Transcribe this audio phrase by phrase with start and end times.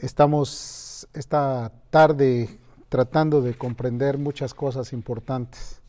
[0.00, 2.48] Estamos esta tarde
[2.88, 5.82] tratando de comprender muchas cosas importantes.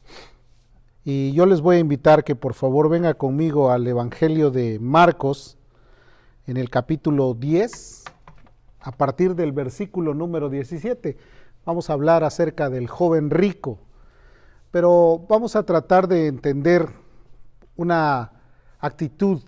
[1.06, 5.58] Y yo les voy a invitar que por favor venga conmigo al Evangelio de Marcos
[6.46, 8.04] en el capítulo 10,
[8.82, 11.16] a partir del versículo número 17.
[11.64, 13.80] Vamos a hablar acerca del joven rico,
[14.72, 16.90] pero vamos a tratar de entender
[17.78, 18.34] una
[18.78, 19.42] actitud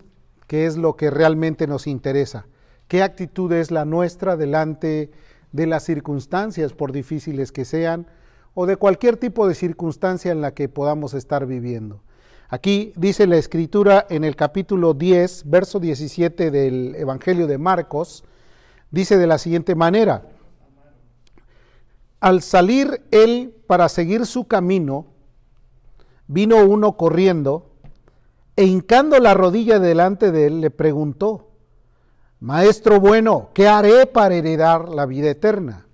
[0.48, 2.46] que es lo que realmente nos interesa.
[2.94, 5.10] ¿Qué actitud es la nuestra delante
[5.52, 8.06] de las circunstancias, por difíciles que sean,
[8.54, 12.04] o de cualquier tipo de circunstancia en la que podamos estar viviendo?
[12.50, 18.26] Aquí dice la escritura en el capítulo 10, verso 17 del Evangelio de Marcos,
[18.92, 20.28] dice de la siguiente manera,
[22.20, 25.08] al salir él para seguir su camino,
[26.28, 27.72] vino uno corriendo,
[28.56, 31.53] e hincando la rodilla delante de él, le preguntó,
[32.44, 35.88] Maestro bueno, ¿qué haré para heredar la vida eterna?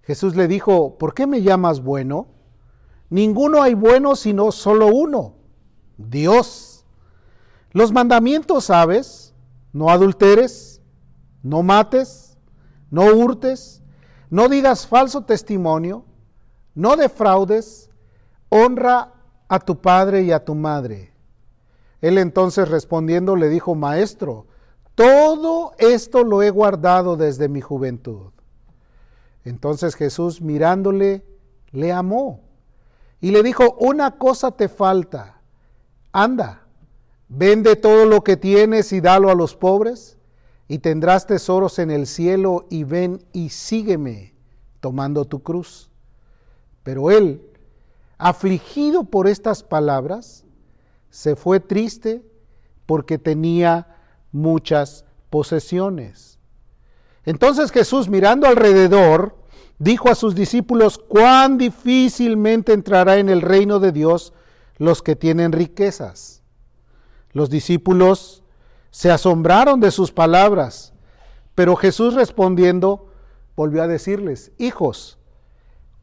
[0.00, 2.28] Jesús le dijo, ¿por qué me llamas bueno?
[3.10, 5.34] Ninguno hay bueno sino solo uno,
[5.98, 6.86] Dios.
[7.72, 9.34] Los mandamientos sabes,
[9.74, 10.80] no adulteres,
[11.42, 12.38] no mates,
[12.90, 13.82] no hurtes,
[14.30, 16.06] no digas falso testimonio,
[16.74, 17.90] no defraudes,
[18.48, 19.12] honra
[19.48, 21.12] a tu padre y a tu madre.
[22.00, 24.46] Él entonces respondiendo le dijo, Maestro,
[24.96, 28.32] todo esto lo he guardado desde mi juventud.
[29.44, 31.22] Entonces Jesús mirándole,
[31.70, 32.40] le amó
[33.20, 35.40] y le dijo, una cosa te falta,
[36.12, 36.66] anda,
[37.28, 40.16] vende todo lo que tienes y dalo a los pobres,
[40.68, 44.34] y tendrás tesoros en el cielo, y ven y sígueme
[44.80, 45.90] tomando tu cruz.
[46.82, 47.42] Pero él,
[48.18, 50.44] afligido por estas palabras,
[51.10, 52.22] se fue triste
[52.86, 53.95] porque tenía
[54.36, 56.38] muchas posesiones.
[57.24, 59.36] Entonces Jesús, mirando alrededor,
[59.78, 64.32] dijo a sus discípulos, cuán difícilmente entrará en el reino de Dios
[64.78, 66.42] los que tienen riquezas.
[67.32, 68.42] Los discípulos
[68.90, 70.92] se asombraron de sus palabras,
[71.54, 73.10] pero Jesús respondiendo
[73.56, 75.18] volvió a decirles, hijos,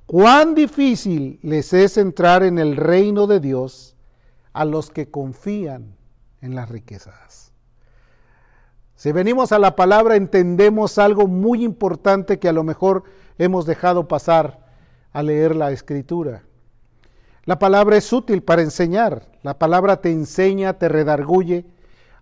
[0.06, 3.96] cuán difícil les es entrar en el reino de Dios
[4.52, 5.96] a los que confían
[6.42, 7.43] en las riquezas.
[9.04, 13.04] Si venimos a la palabra entendemos algo muy importante que a lo mejor
[13.38, 14.66] hemos dejado pasar
[15.12, 16.44] a leer la escritura.
[17.44, 21.66] La palabra es útil para enseñar, la palabra te enseña, te redarguye.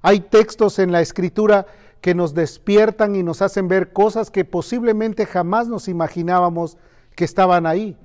[0.01, 1.67] Hay textos en la escritura
[2.01, 6.79] que nos despiertan y nos hacen ver cosas que posiblemente jamás nos imaginábamos
[7.13, 7.95] que estaban ahí.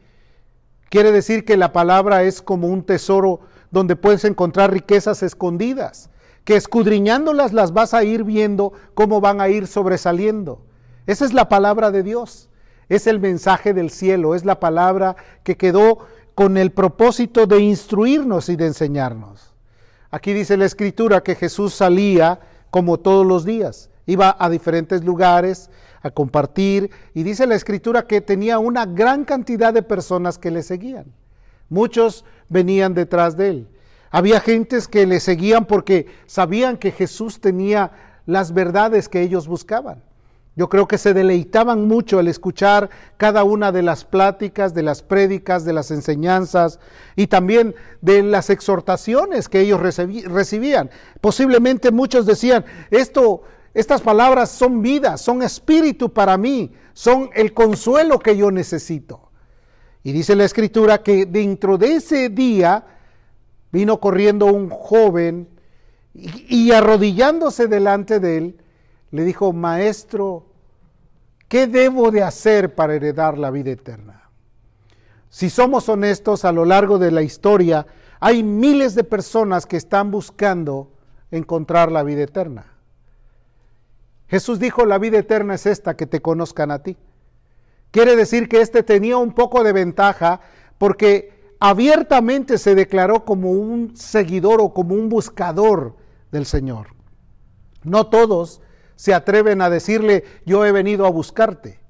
[0.90, 6.10] Quiere decir que la palabra es como un tesoro donde puedes encontrar riquezas escondidas,
[6.46, 10.62] que escudriñándolas las vas a ir viendo cómo van a ir sobresaliendo.
[11.08, 12.48] Esa es la palabra de Dios,
[12.88, 16.06] es el mensaje del cielo, es la palabra que quedó
[16.36, 19.54] con el propósito de instruirnos y de enseñarnos.
[20.12, 22.38] Aquí dice la escritura que Jesús salía
[22.70, 25.68] como todos los días, iba a diferentes lugares
[26.00, 30.62] a compartir y dice la escritura que tenía una gran cantidad de personas que le
[30.62, 31.06] seguían.
[31.68, 33.68] Muchos venían detrás de él.
[34.10, 37.92] Había gentes que le seguían porque sabían que Jesús tenía
[38.26, 40.02] las verdades que ellos buscaban.
[40.56, 45.02] Yo creo que se deleitaban mucho al escuchar cada una de las pláticas, de las
[45.02, 46.80] prédicas, de las enseñanzas
[47.14, 50.90] y también de las exhortaciones que ellos recibían.
[51.20, 53.42] Posiblemente muchos decían, esto,
[53.74, 59.28] estas palabras son vida, son espíritu para mí, son el consuelo que yo necesito.
[60.02, 62.82] Y dice la escritura que dentro de ese día
[63.72, 65.48] vino corriendo un joven
[66.14, 68.60] y, arrodillándose delante de él,
[69.10, 70.46] le dijo, maestro,
[71.48, 74.30] ¿qué debo de hacer para heredar la vida eterna?
[75.28, 77.86] Si somos honestos, a lo largo de la historia
[78.20, 80.90] hay miles de personas que están buscando
[81.30, 82.72] encontrar la vida eterna.
[84.28, 86.96] Jesús dijo, la vida eterna es esta, que te conozcan a ti.
[87.90, 90.40] Quiere decir que este tenía un poco de ventaja
[90.78, 95.96] porque abiertamente se declaró como un seguidor o como un buscador
[96.30, 96.88] del Señor.
[97.82, 98.60] No todos
[98.96, 101.80] se atreven a decirle, yo he venido a buscarte.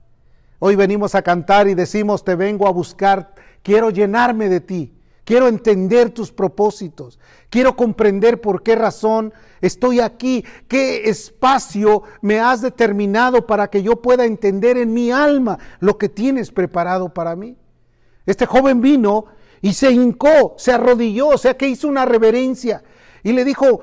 [0.59, 4.97] Hoy venimos a cantar y decimos, te vengo a buscar, quiero llenarme de ti.
[5.27, 7.19] Quiero entender tus propósitos.
[7.51, 10.45] Quiero comprender por qué razón estoy aquí.
[10.69, 16.09] ¿Qué espacio me has determinado para que yo pueda entender en mi alma lo que
[16.09, 17.57] tienes preparado para mí?
[18.25, 19.25] Este joven vino
[19.61, 22.83] y se hincó, se arrodilló, o sea que hizo una reverencia
[23.23, 23.81] y le dijo,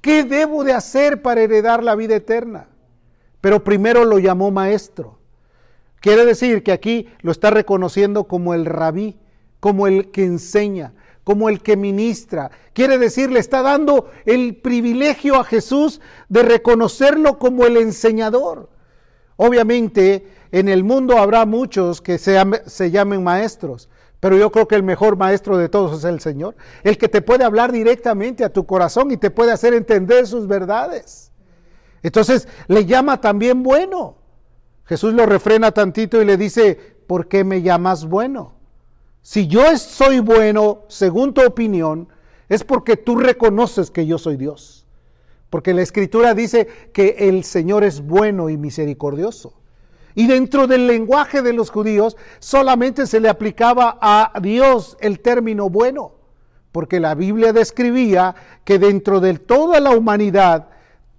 [0.00, 2.68] ¿qué debo de hacer para heredar la vida eterna?
[3.40, 5.18] pero primero lo llamó maestro.
[6.00, 9.16] Quiere decir que aquí lo está reconociendo como el rabí,
[9.60, 10.94] como el que enseña,
[11.24, 12.50] como el que ministra.
[12.72, 18.70] Quiere decir, le está dando el privilegio a Jesús de reconocerlo como el enseñador.
[19.36, 23.88] Obviamente, en el mundo habrá muchos que se, se llamen maestros,
[24.20, 27.22] pero yo creo que el mejor maestro de todos es el Señor, el que te
[27.22, 31.30] puede hablar directamente a tu corazón y te puede hacer entender sus verdades.
[32.02, 34.16] Entonces le llama también bueno.
[34.84, 38.54] Jesús lo refrena tantito y le dice, ¿por qué me llamas bueno?
[39.22, 42.08] Si yo soy bueno, según tu opinión,
[42.48, 44.86] es porque tú reconoces que yo soy Dios.
[45.50, 49.54] Porque la escritura dice que el Señor es bueno y misericordioso.
[50.18, 55.70] Y dentro del lenguaje de los judíos solamente se le aplicaba a Dios el término
[55.70, 56.10] bueno,
[56.72, 58.34] porque la Biblia describía
[58.64, 60.70] que dentro de toda la humanidad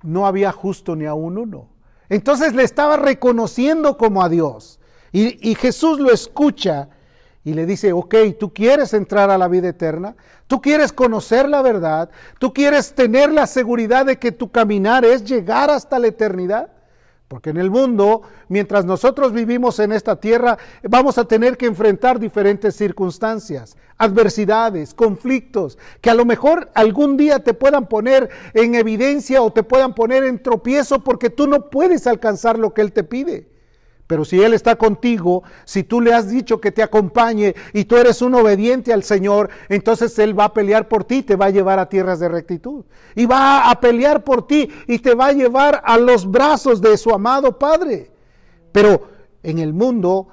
[0.03, 1.69] no había justo ni aún uno.
[2.09, 4.81] Entonces le estaba reconociendo como a Dios.
[5.13, 6.89] Y, y Jesús lo escucha
[7.45, 11.61] y le dice, ok, tú quieres entrar a la vida eterna, tú quieres conocer la
[11.61, 16.73] verdad, tú quieres tener la seguridad de que tu caminar es llegar hasta la eternidad.
[17.29, 22.19] Porque en el mundo, mientras nosotros vivimos en esta tierra, vamos a tener que enfrentar
[22.19, 29.43] diferentes circunstancias, adversidades, conflictos, que a lo mejor algún día te puedan poner en evidencia
[29.43, 33.03] o te puedan poner en tropiezo porque tú no puedes alcanzar lo que Él te
[33.03, 33.47] pide.
[34.09, 37.95] Pero si Él está contigo, si tú le has dicho que te acompañe y tú
[37.95, 41.49] eres un obediente al Señor, entonces Él va a pelear por ti, te va a
[41.51, 42.85] llevar a tierras de rectitud.
[43.13, 46.97] Y va a pelear por ti y te va a llevar a los brazos de
[46.97, 48.09] su amado Padre.
[48.71, 49.11] Pero
[49.43, 50.29] en el mundo,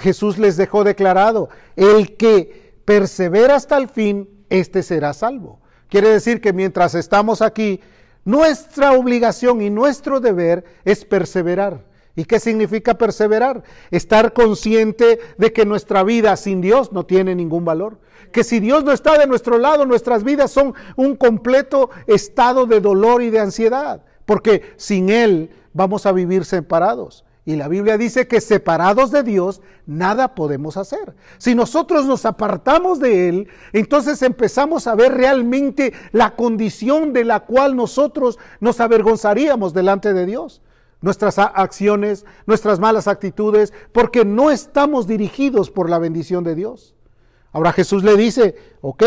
[0.00, 5.60] Jesús les dejó declarado, el que persevera hasta el fin, éste será salvo.
[5.90, 7.82] Quiere decir que mientras estamos aquí,
[8.24, 11.89] nuestra obligación y nuestro deber es perseverar
[12.20, 13.62] ¿Y qué significa perseverar?
[13.90, 17.98] Estar consciente de que nuestra vida sin Dios no tiene ningún valor.
[18.30, 22.80] Que si Dios no está de nuestro lado, nuestras vidas son un completo estado de
[22.80, 24.04] dolor y de ansiedad.
[24.26, 27.24] Porque sin Él vamos a vivir separados.
[27.46, 31.16] Y la Biblia dice que separados de Dios nada podemos hacer.
[31.38, 37.40] Si nosotros nos apartamos de Él, entonces empezamos a ver realmente la condición de la
[37.40, 40.60] cual nosotros nos avergonzaríamos delante de Dios
[41.00, 46.94] nuestras acciones, nuestras malas actitudes, porque no estamos dirigidos por la bendición de Dios.
[47.52, 49.04] Ahora Jesús le dice, ok,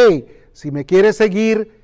[0.51, 1.81] si me quieres seguir,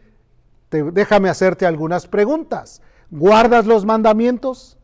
[0.71, 2.81] déjame hacerte algunas preguntas.
[3.11, 4.77] ¿Guardas los mandamientos?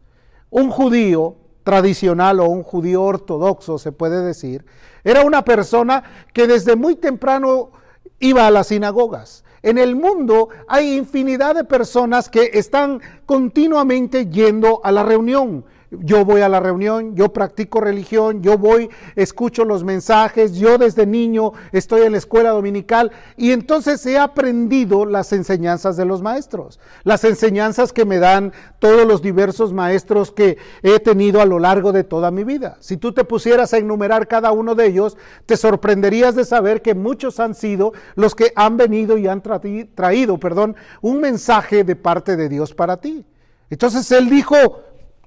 [0.50, 4.66] Un judío tradicional o un judío ortodoxo, se puede decir,
[5.04, 7.72] era una persona que desde muy temprano
[8.19, 9.45] iba a las sinagogas.
[9.66, 16.26] En el mundo hay infinidad de personas que están continuamente yendo a la reunión yo
[16.26, 21.54] voy a la reunión, yo practico religión, yo voy, escucho los mensajes, yo desde niño
[21.72, 27.24] estoy en la escuela dominical y entonces he aprendido las enseñanzas de los maestros, las
[27.24, 32.04] enseñanzas que me dan todos los diversos maestros que he tenido a lo largo de
[32.04, 32.78] toda mi vida.
[32.80, 36.96] Si tú te pusieras a enumerar cada uno de ellos, te sorprenderías de saber que
[36.96, 42.36] muchos han sido los que han venido y han traído, perdón, un mensaje de parte
[42.36, 43.26] de Dios para ti.
[43.70, 44.82] Entonces él dijo,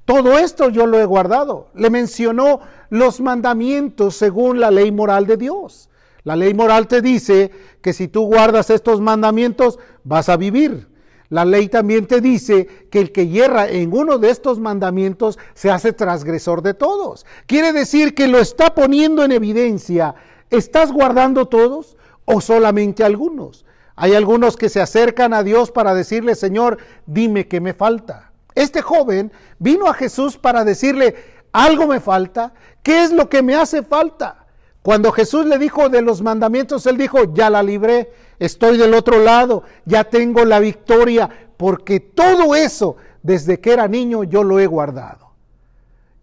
[0.08, 1.68] todo esto yo lo he guardado.
[1.74, 5.90] Le mencionó los mandamientos según la ley moral de Dios.
[6.24, 7.50] La ley moral te dice
[7.82, 10.88] que si tú guardas estos mandamientos vas a vivir.
[11.28, 15.70] La ley también te dice que el que hierra en uno de estos mandamientos se
[15.70, 17.26] hace transgresor de todos.
[17.44, 20.14] Quiere decir que lo está poniendo en evidencia.
[20.48, 23.66] ¿Estás guardando todos o solamente algunos?
[23.94, 28.27] Hay algunos que se acercan a Dios para decirle, Señor, dime qué me falta.
[28.58, 31.14] Este joven vino a Jesús para decirle,
[31.52, 34.46] algo me falta, ¿qué es lo que me hace falta?
[34.82, 38.10] Cuando Jesús le dijo de los mandamientos, él dijo, ya la libré,
[38.40, 44.24] estoy del otro lado, ya tengo la victoria, porque todo eso, desde que era niño,
[44.24, 45.28] yo lo he guardado.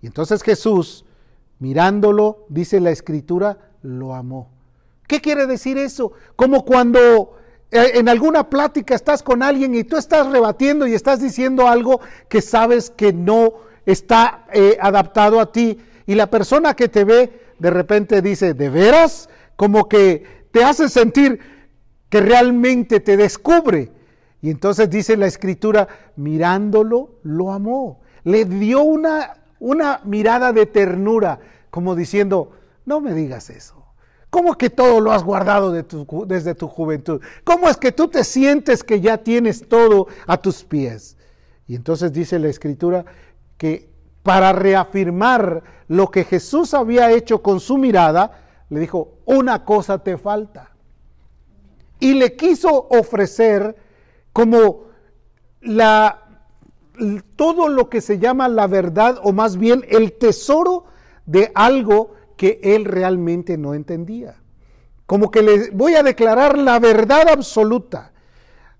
[0.01, 1.05] Y entonces Jesús,
[1.59, 4.49] mirándolo, dice la escritura, lo amó.
[5.07, 6.11] ¿Qué quiere decir eso?
[6.35, 7.37] Como cuando
[7.71, 12.41] en alguna plática estás con alguien y tú estás rebatiendo y estás diciendo algo que
[12.41, 13.55] sabes que no
[13.85, 18.69] está eh, adaptado a ti y la persona que te ve de repente dice, ¿de
[18.69, 19.29] veras?
[19.55, 21.39] Como que te hace sentir
[22.09, 23.91] que realmente te descubre.
[24.41, 28.01] Y entonces dice la escritura, mirándolo, lo amó.
[28.23, 31.39] Le dio una, una mirada de ternura,
[31.71, 32.51] como diciendo,
[32.85, 33.74] no me digas eso.
[34.35, 37.21] ¿Cómo que todo lo has guardado desde tu juventud?
[37.45, 41.15] ¿Cómo es que tú te sientes que ya tienes todo a tus pies?
[41.69, 43.05] Y entonces dice la escritura
[43.57, 43.89] que
[44.23, 50.17] para reafirmar lo que Jesús había hecho con su mirada, le dijo, una cosa te
[50.17, 50.71] falta.
[52.01, 53.73] Y le quiso ofrecer
[54.33, 54.87] como
[55.61, 56.41] la,
[57.37, 60.87] todo lo que se llama la verdad, o más bien el tesoro
[61.25, 64.35] de algo que él realmente no entendía.
[65.05, 68.11] Como que le voy a declarar la verdad absoluta.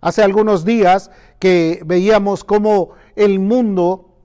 [0.02, 4.16] Hace algunos días que veíamos cómo el mundo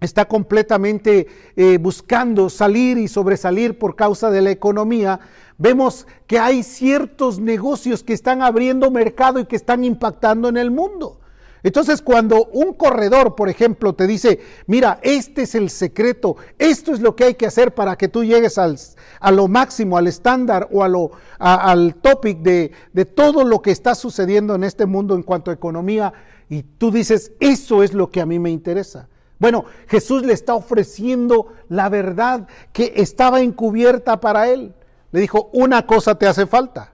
[0.00, 5.20] está completamente eh, buscando salir y sobresalir por causa de la economía,
[5.58, 10.70] vemos que hay ciertos negocios que están abriendo mercado y que están impactando en el
[10.70, 11.20] mundo.
[11.62, 17.00] Entonces, cuando un corredor, por ejemplo, te dice, mira, este es el secreto, esto es
[17.00, 18.78] lo que hay que hacer para que tú llegues al,
[19.20, 23.70] a lo máximo, al estándar o a lo, al topic de, de todo lo que
[23.70, 26.12] está sucediendo en este mundo en cuanto a economía,
[26.48, 29.08] y tú dices, eso es lo que a mí me interesa.
[29.38, 34.74] Bueno, Jesús le está ofreciendo la verdad que estaba encubierta para él.
[35.10, 36.92] Le dijo, una cosa te hace falta.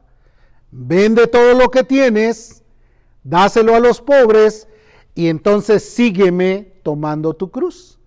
[0.71, 2.63] Vende todo lo que tienes,
[3.29, 4.69] dáselo a los pobres
[5.15, 7.99] y entonces sígueme tomando tu cruz.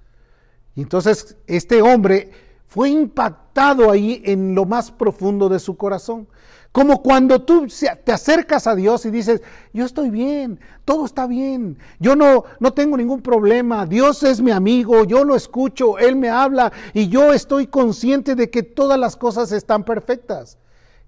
[0.75, 2.31] Y entonces este hombre
[2.65, 6.27] fue impactado ahí en lo más profundo de su corazón.
[6.71, 7.67] Como cuando tú
[8.05, 9.41] te acercas a Dios y dices,
[9.73, 14.51] yo estoy bien, todo está bien, yo no, no tengo ningún problema, Dios es mi
[14.51, 19.17] amigo, yo lo escucho, Él me habla y yo estoy consciente de que todas las
[19.17, 20.57] cosas están perfectas.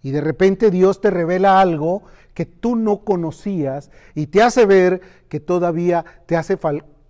[0.04, 5.02] Y de repente Dios te revela algo que tú no conocías y te hace ver
[5.30, 6.60] que todavía te hace,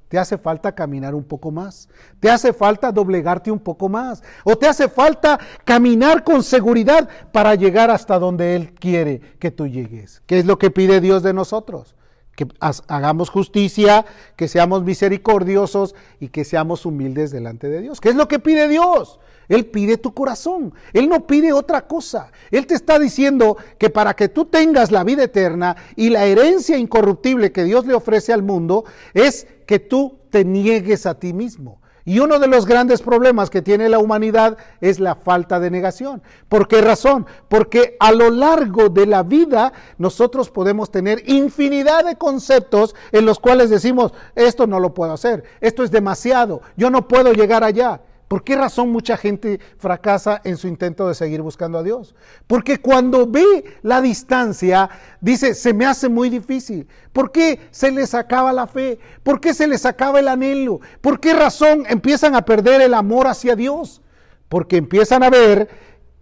[0.08, 4.56] te hace falta caminar un poco más, te hace falta doblegarte un poco más, o
[4.56, 10.22] te hace falta caminar con seguridad para llegar hasta donde Él quiere que tú llegues.
[10.28, 11.96] ¿Qué es lo que pide Dios de nosotros?
[12.36, 18.02] Que hagamos justicia, que seamos misericordiosos y que seamos humildes delante de Dios.
[18.02, 19.20] ¿Qué es lo que pide Dios?
[19.50, 20.74] Él pide tu corazón.
[20.94, 22.32] Él no pide otra cosa.
[22.50, 26.78] Él te está diciendo que para que tú tengas la vida eterna y la herencia
[26.78, 31.83] incorruptible que Dios le ofrece al mundo, es que tú te niegues a ti mismo.
[32.06, 36.22] Y uno de los grandes problemas que tiene la humanidad es la falta de negación.
[36.50, 37.26] ¿Por qué razón?
[37.48, 43.40] Porque a lo largo de la vida nosotros podemos tener infinidad de conceptos en los
[43.40, 48.02] cuales decimos, esto no lo puedo hacer, esto es demasiado, yo no puedo llegar allá.
[48.34, 52.16] ¿Por qué razón mucha gente fracasa en su intento de seguir buscando a Dios?
[52.48, 53.46] Porque cuando ve
[53.84, 54.90] la distancia,
[55.22, 56.88] dice, se me hace muy difícil.
[57.12, 58.98] ¿Por qué se les acaba la fe?
[59.22, 60.80] ¿Por qué se les acaba el anhelo?
[61.00, 64.02] ¿Por qué razón empiezan a perder el amor hacia Dios?
[64.50, 65.70] Porque empiezan a ver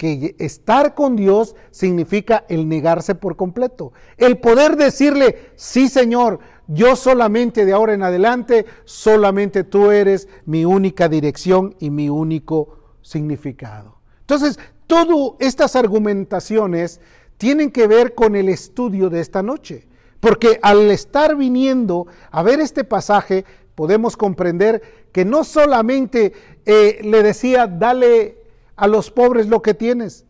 [0.02, 3.94] que estar con Dios significa el negarse por completo.
[4.18, 10.66] El poder decirle, sí Señor, yo solamente de ahora en adelante, solamente tú eres mi
[10.66, 14.00] única dirección y mi único significado.
[14.22, 17.00] Entonces, todas estas argumentaciones
[17.38, 19.88] tienen que ver con el estudio de esta noche.
[20.20, 24.82] Porque al estar viniendo a ver este pasaje, podemos comprender
[25.12, 26.34] que no solamente
[26.66, 28.41] eh, le decía, dale
[28.82, 30.26] a los pobres lo que tienes,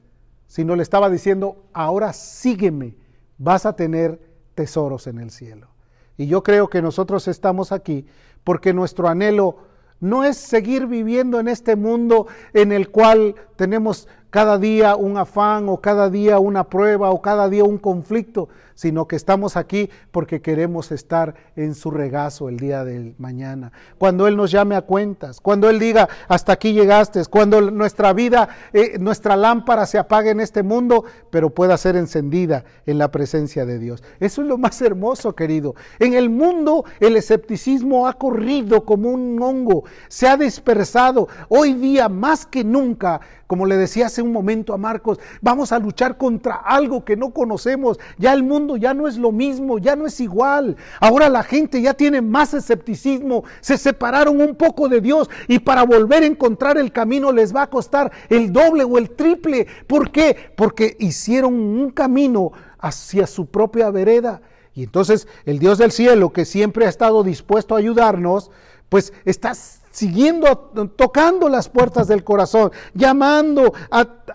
[0.46, 2.98] sino le estaba diciendo, ahora sígueme,
[3.38, 4.20] vas a tener
[4.56, 5.70] tesoros en el cielo.
[6.18, 8.06] Y yo creo que nosotros estamos aquí
[8.44, 9.56] porque nuestro anhelo
[10.02, 15.70] no es seguir viviendo en este mundo en el cual tenemos cada día un afán
[15.70, 20.42] o cada día una prueba o cada día un conflicto, sino que estamos aquí porque
[20.42, 23.74] queremos estar en su regazo el día del mañana.
[23.98, 28.50] Cuando Él nos llame a cuentas, cuando Él diga, hasta aquí llegaste, cuando nuestra vida,
[28.74, 33.66] eh, nuestra lámpara se apague en este mundo, pero pueda ser encendida en la presencia
[33.66, 34.02] de Dios.
[34.20, 35.76] Eso es lo más hermoso, querido.
[36.00, 41.28] En el mundo el escepticismo ha corrido como un hongo, se ha dispersado.
[41.50, 43.20] Hoy día, más que nunca,
[43.52, 47.32] como le decía hace un momento a Marcos, vamos a luchar contra algo que no
[47.32, 48.00] conocemos.
[48.18, 50.78] Ya el mundo ya no es lo mismo, ya no es igual.
[51.02, 55.84] Ahora la gente ya tiene más escepticismo, se separaron un poco de Dios y para
[55.84, 59.68] volver a encontrar el camino les va a costar el doble o el triple.
[59.86, 60.54] ¿Por qué?
[60.56, 64.42] Porque hicieron un camino hacia su propia vereda.
[64.74, 68.50] Y entonces el Dios del cielo, que siempre ha estado dispuesto a ayudarnos,
[68.88, 69.52] pues está
[69.92, 70.56] siguiendo,
[70.96, 73.74] tocando las puertas del corazón, llamando,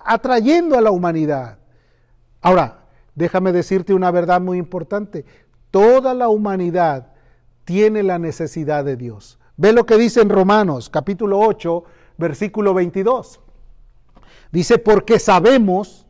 [0.04, 1.58] atrayendo a la humanidad.
[2.40, 2.84] Ahora,
[3.14, 5.24] déjame decirte una verdad muy importante.
[5.70, 7.08] Toda la humanidad
[7.64, 9.38] tiene la necesidad de Dios.
[9.56, 11.84] Ve lo que dice en Romanos capítulo 8,
[12.18, 13.40] versículo 22.
[14.52, 16.06] Dice, porque sabemos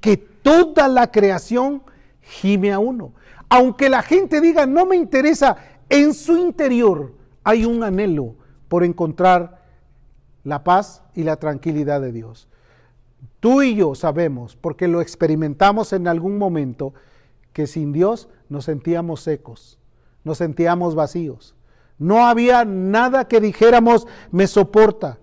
[0.00, 1.82] que toda la creación
[2.20, 3.12] gime a uno.
[3.48, 5.56] Aunque la gente diga, no me interesa,
[5.88, 8.34] en su interior hay un anhelo
[8.68, 9.62] por encontrar
[10.44, 12.48] la paz y la tranquilidad de Dios.
[13.40, 16.94] Tú y yo sabemos, porque lo experimentamos en algún momento,
[17.52, 19.78] que sin Dios nos sentíamos secos,
[20.24, 21.54] nos sentíamos vacíos.
[21.98, 25.18] No había nada que dijéramos me soporta.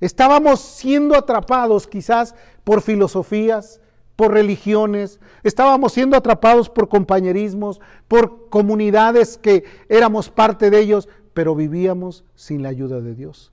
[0.00, 3.80] Estábamos siendo atrapados quizás por filosofías,
[4.14, 11.54] por religiones, estábamos siendo atrapados por compañerismos, por comunidades que éramos parte de ellos, pero
[11.54, 13.52] vivíamos sin la ayuda de Dios.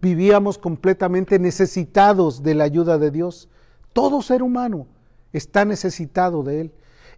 [0.00, 3.48] Vivíamos completamente necesitados de la ayuda de Dios.
[3.92, 4.86] Todo ser humano
[5.32, 6.72] está necesitado de Él.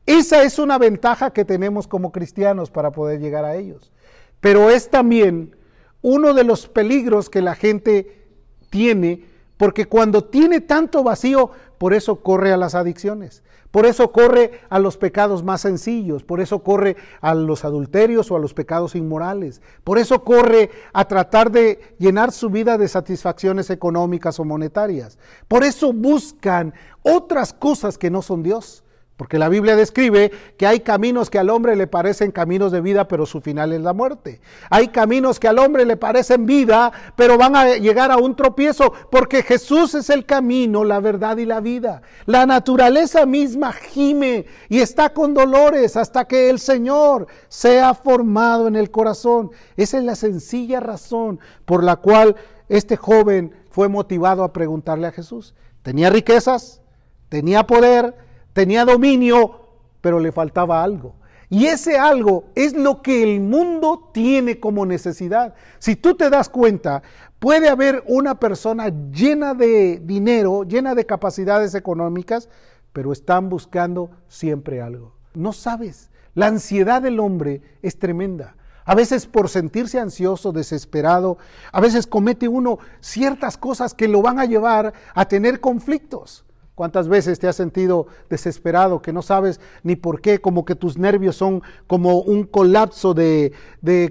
[0.07, 3.93] Esa es una ventaja que tenemos como cristianos para poder llegar a ellos.
[4.41, 5.55] Pero es también
[6.01, 8.27] uno de los peligros que la gente
[8.71, 9.27] tiene,
[9.59, 14.79] porque cuando tiene tanto vacío, por eso corre a las adicciones, por eso corre a
[14.79, 19.63] los pecados más sencillos, por eso corre a los adulterios o a los pecados inmorales,
[19.83, 25.19] por eso corre a tratar de llenar su vida de satisfacciones económicas o monetarias,
[25.49, 28.85] por eso buscan otras cosas que no son Dios.
[29.21, 33.07] Porque la Biblia describe que hay caminos que al hombre le parecen caminos de vida,
[33.07, 34.41] pero su final es la muerte.
[34.71, 38.95] Hay caminos que al hombre le parecen vida, pero van a llegar a un tropiezo,
[39.11, 42.01] porque Jesús es el camino, la verdad y la vida.
[42.25, 48.77] La naturaleza misma gime y está con dolores hasta que el Señor sea formado en
[48.77, 49.51] el corazón.
[49.77, 52.37] Esa es la sencilla razón por la cual
[52.71, 55.55] este joven fue motivado a preguntarle a Jesús.
[55.83, 56.81] Tenía riquezas,
[57.29, 58.30] tenía poder,
[58.61, 59.59] tenía dominio,
[60.03, 61.15] pero le faltaba algo.
[61.49, 65.55] Y ese algo es lo que el mundo tiene como necesidad.
[65.79, 67.03] Si tú te das cuenta,
[67.39, 72.51] puede haber una persona llena de dinero, llena de capacidades económicas,
[72.93, 75.15] pero están buscando siempre algo.
[75.33, 78.57] No sabes, la ansiedad del hombre es tremenda.
[78.85, 81.39] A veces por sentirse ansioso, desesperado,
[81.73, 86.45] a veces comete uno ciertas cosas que lo van a llevar a tener conflictos.
[86.81, 90.97] ¿Cuántas veces te has sentido desesperado, que no sabes ni por qué, como que tus
[90.97, 93.53] nervios son como un colapso de,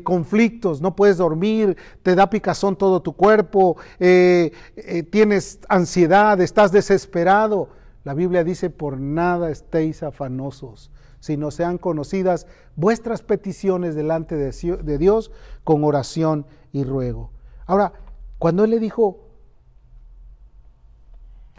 [0.03, 6.71] conflictos, no puedes dormir, te da picazón todo tu cuerpo, eh, eh, tienes ansiedad, estás
[6.71, 7.69] desesperado?
[8.03, 14.51] La Biblia dice, por nada estéis afanosos, sino sean conocidas vuestras peticiones delante de,
[14.83, 15.31] de Dios
[15.63, 17.31] con oración y ruego.
[17.65, 17.93] Ahora,
[18.37, 19.28] cuando Él le dijo,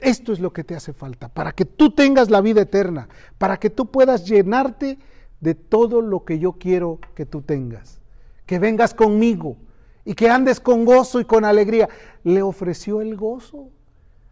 [0.03, 3.09] esto es lo que te hace falta, para que tú tengas la vida eterna,
[3.39, 4.99] para que tú puedas llenarte
[5.41, 8.01] de todo lo que yo quiero que tú tengas.
[8.47, 9.57] Que vengas conmigo
[10.05, 11.89] y que andes con gozo y con alegría.
[12.25, 13.69] Le ofreció el gozo.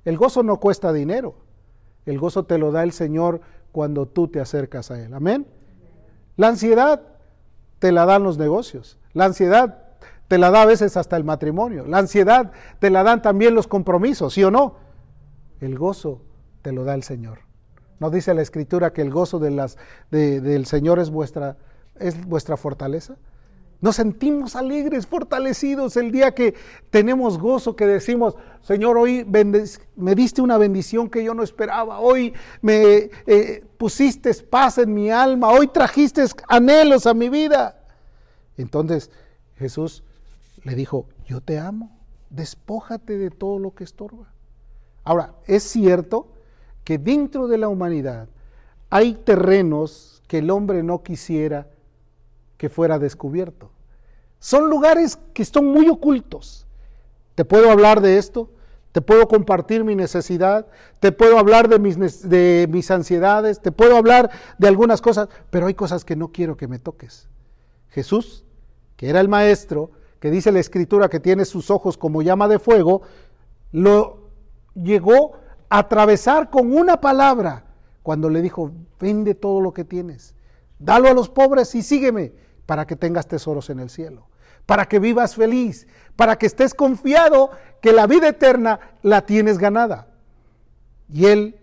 [0.04, 1.34] El gozo no cuesta dinero.
[2.06, 3.40] El gozo te lo da el Señor
[3.72, 5.14] cuando tú te acercas a Él.
[5.14, 5.46] Amén.
[6.36, 7.02] La ansiedad
[7.78, 8.98] te la dan los negocios.
[9.12, 9.84] La ansiedad
[10.28, 11.86] te la da a veces hasta el matrimonio.
[11.86, 14.76] La ansiedad te la dan también los compromisos, ¿sí o no?
[15.60, 16.22] El gozo
[16.62, 17.40] te lo da el Señor.
[18.00, 19.76] ¿No dice la Escritura que el gozo de las,
[20.10, 21.56] del Señor es vuestra,
[21.98, 23.16] es vuestra fortaleza?
[23.80, 26.54] Nos sentimos alegres, fortalecidos el día que
[26.90, 32.34] tenemos gozo, que decimos, Señor, hoy me diste una bendición que yo no esperaba, hoy
[32.60, 37.80] me eh, pusiste paz en mi alma, hoy trajiste anhelos a mi vida.
[38.56, 39.12] Entonces
[39.56, 40.02] Jesús
[40.64, 41.96] le dijo, yo te amo,
[42.30, 44.32] despójate de todo lo que estorba.
[45.08, 46.26] Ahora, es cierto
[46.84, 48.28] que dentro de la humanidad
[48.90, 51.66] hay terrenos que el hombre no quisiera
[52.58, 53.70] que fuera descubierto.
[54.38, 56.66] Son lugares que están muy ocultos.
[57.36, 58.50] Te puedo hablar de esto,
[58.92, 60.66] te puedo compartir mi necesidad,
[61.00, 65.68] te puedo hablar de mis, de mis ansiedades, te puedo hablar de algunas cosas, pero
[65.68, 67.28] hay cosas que no quiero que me toques.
[67.88, 68.44] Jesús,
[68.98, 69.90] que era el maestro,
[70.20, 73.00] que dice la escritura que tiene sus ojos como llama de fuego,
[73.72, 74.17] lo
[74.82, 75.32] llegó
[75.68, 77.64] a atravesar con una palabra
[78.02, 80.34] cuando le dijo, vende todo lo que tienes,
[80.78, 82.32] dalo a los pobres y sígueme
[82.66, 84.28] para que tengas tesoros en el cielo,
[84.66, 85.86] para que vivas feliz,
[86.16, 90.08] para que estés confiado que la vida eterna la tienes ganada.
[91.08, 91.58] Y él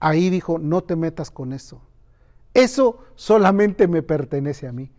[0.00, 1.80] ahí dijo, no te metas con eso.
[2.54, 4.90] Eso solamente me pertenece a mí.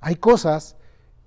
[0.00, 0.76] Hay cosas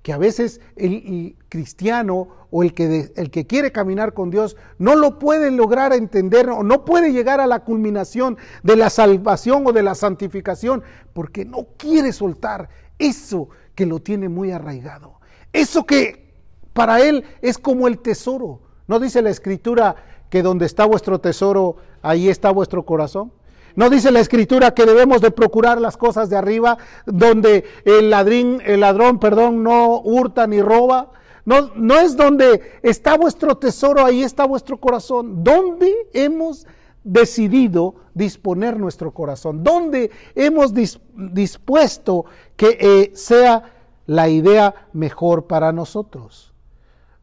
[0.02, 4.96] que a veces el, cristiano o el que, el que quiere caminar con Dios no
[4.96, 9.74] lo puede lograr entender o no puede llegar a la culminación de la salvación o
[9.74, 10.84] de la santificación
[11.14, 15.20] porque no quiere soltar eso que lo tiene muy arraigado.
[15.52, 16.34] Eso que
[16.74, 18.62] para él es como el tesoro.
[18.88, 19.96] ¿No dice la escritura
[20.30, 23.34] que donde está vuestro tesoro, ahí está vuestro corazón?
[23.78, 28.60] No dice la escritura que debemos de procurar las cosas de arriba, donde el ladrín,
[28.66, 31.12] el ladrón, perdón, no hurta ni roba.
[31.46, 35.44] No, no es donde está vuestro tesoro, ahí está vuestro corazón.
[35.44, 36.66] ¿Dónde hemos
[37.04, 39.64] decidido disponer nuestro corazón?
[39.64, 43.62] ¿Dónde hemos dispuesto que eh, sea
[44.08, 46.52] la idea mejor para nosotros?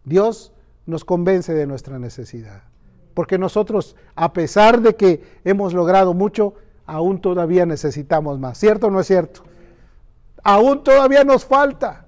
[0.04, 0.52] Dios
[0.86, 2.62] nos convence de nuestra necesidad.
[3.14, 8.58] Porque nosotros, a pesar de que hemos logrado mucho, aún todavía necesitamos más.
[8.58, 9.42] ¿Cierto o no es cierto?
[10.42, 12.06] Aún todavía nos falta.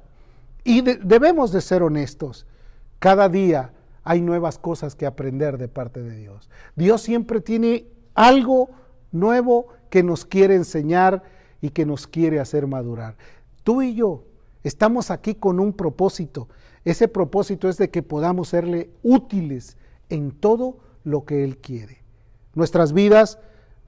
[0.65, 2.47] Y debemos de ser honestos.
[2.99, 6.51] Cada día hay nuevas cosas que aprender de parte de Dios.
[6.75, 8.71] Dios siempre tiene algo
[9.13, 11.23] nuevo que nos quiere enseñar
[11.61, 13.17] y que nos quiere hacer madurar.
[13.63, 14.25] Tú y yo
[14.65, 16.49] estamos aquí con un propósito
[16.87, 19.77] ese propósito es de que podamos serle útiles
[20.09, 22.03] en todo lo que Él quiere.
[22.55, 23.39] Nuestras vidas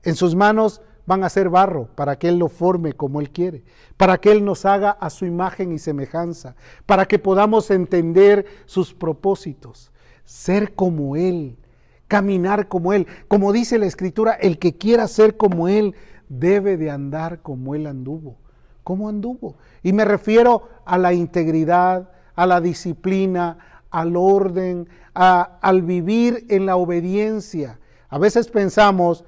[0.05, 3.65] en sus manos van a ser barro para que Él lo forme como Él quiere,
[3.97, 6.55] para que Él nos haga a su imagen y semejanza,
[6.87, 9.91] para que podamos entender sus propósitos,
[10.25, 11.59] ser como Él,
[12.07, 13.09] caminar como Él.
[13.27, 15.95] Como dice la Escritura, el que quiera ser como Él
[16.29, 18.37] debe de andar como Él anduvo.
[18.85, 19.57] ¿Cómo anduvo?
[19.83, 23.59] Y me refiero a la integridad, a la disciplina,
[23.91, 27.81] al orden, al vivir en la obediencia.
[28.09, 29.25] A veces pensamos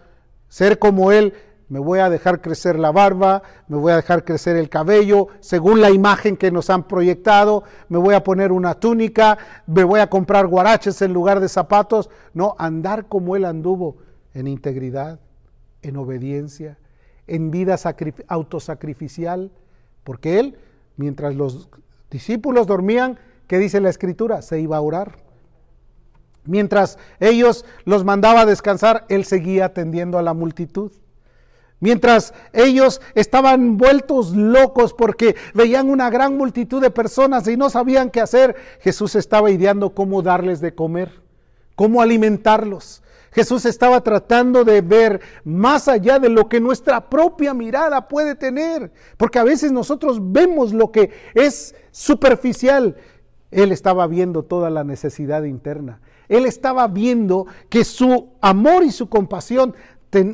[0.49, 1.35] ser como Él,
[1.69, 5.81] me voy a dejar crecer la barba, me voy a dejar crecer el cabello, según
[5.81, 10.11] la imagen que nos han proyectado, me voy a poner una túnica, me voy a
[10.11, 12.11] comprar guaraches en lugar de zapatos.
[12.35, 13.99] No, andar como Él anduvo,
[14.35, 15.21] en integridad,
[15.83, 16.79] en obediencia,
[17.27, 17.77] en vida
[18.29, 19.53] autosacrificial,
[20.03, 20.59] porque Él,
[20.97, 21.69] mientras los
[22.11, 24.43] discípulos dormían, ¿qué dice la escritura?
[24.43, 25.30] Se iba a orar.
[26.45, 30.93] Mientras ellos los mandaba a descansar, él seguía atendiendo a la multitud.
[31.81, 38.11] Mientras ellos estaban vueltos locos porque veían una gran multitud de personas y no sabían
[38.11, 41.23] qué hacer, Jesús estaba ideando cómo darles de comer,
[41.77, 43.03] cómo alimentarlos.
[43.33, 48.93] Jesús estaba tratando de ver más allá de lo que nuestra propia mirada puede tener,
[49.17, 52.97] porque a veces nosotros vemos lo que es superficial.
[53.51, 56.01] Él estaba viendo toda la necesidad interna.
[56.31, 59.75] Él estaba viendo que su amor y su compasión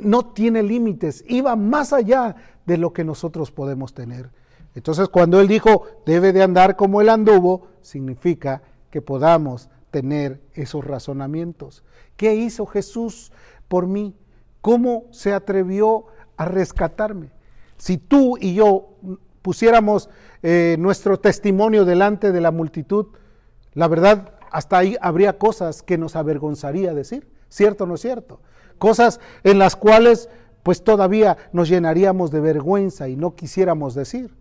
[0.03, 4.31] no tiene límites, iba más allá de lo que nosotros podemos tener.
[4.75, 10.85] Entonces cuando Él dijo, debe de andar como Él anduvo, significa que podamos tener esos
[10.85, 11.83] razonamientos.
[12.17, 13.33] ¿Qué hizo Jesús
[13.67, 14.15] por mí?
[14.61, 16.07] ¿Cómo se atrevió
[16.37, 17.31] a rescatarme?
[17.79, 18.97] Si tú y yo
[19.41, 20.11] pusiéramos
[20.43, 23.07] eh, nuestro testimonio delante de la multitud,
[23.73, 28.41] la verdad, hasta ahí habría cosas que nos avergonzaría decir, ¿cierto o no es cierto?
[28.79, 30.31] Cosas en las cuales
[30.63, 34.35] pues todavía nos llenaríamos de vergüenza y no quisiéramos decir.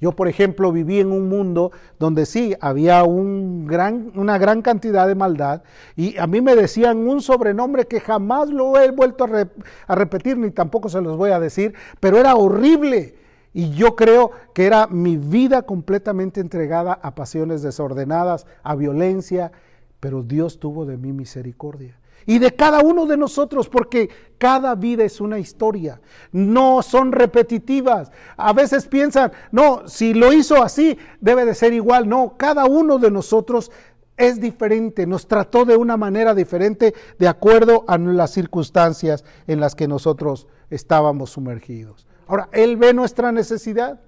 [0.00, 5.06] Yo, por ejemplo, viví en un mundo donde sí había un gran, una gran cantidad
[5.06, 5.62] de maldad
[5.94, 9.46] y a mí me decían un sobrenombre que jamás lo he vuelto a,
[9.86, 13.19] a, repetir ni tampoco se los voy a decir, pero era horrible.
[13.52, 19.52] Y yo creo que era mi vida completamente entregada a pasiones desordenadas, a violencia,
[19.98, 24.08] pero Dios tuvo de mí misericordia y de cada uno de nosotros, porque
[24.38, 26.00] cada vida es una historia,
[26.32, 28.10] no son repetitivas.
[28.36, 32.08] A veces piensan, no, si lo hizo así, debe de ser igual.
[32.08, 33.70] No, cada uno de nosotros
[34.16, 39.74] es diferente, nos trató de una manera diferente de acuerdo a las circunstancias en las
[39.74, 42.06] que nosotros estábamos sumergidos.
[42.30, 43.98] Ahora, Él ve nuestra necesidad.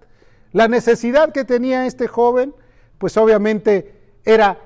[0.53, 2.55] La necesidad que tenía este joven,
[2.99, 4.61] pues obviamente era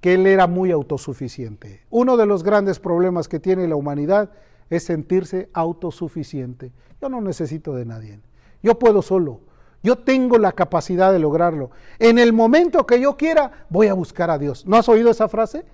[0.00, 1.82] que él era muy autosuficiente.
[1.90, 4.30] Uno de los grandes problemas que tiene la humanidad
[4.70, 6.72] es sentirse autosuficiente.
[7.02, 8.20] Yo no necesito de nadie.
[8.62, 9.40] Yo puedo solo.
[9.82, 11.70] Yo tengo la capacidad de lograrlo.
[11.98, 14.64] En el momento que yo quiera, voy a buscar a Dios.
[14.66, 15.66] ¿No has oído esa frase?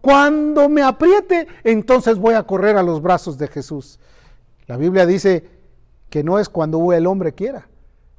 [0.00, 4.00] Cuando me apriete, entonces voy a correr a los brazos de Jesús.
[4.66, 5.57] La Biblia dice
[6.10, 7.68] que no es cuando el hombre quiera,